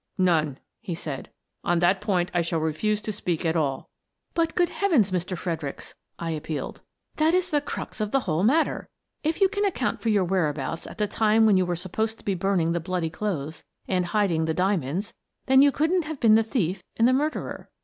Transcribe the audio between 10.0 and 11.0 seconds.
for your whereabouts at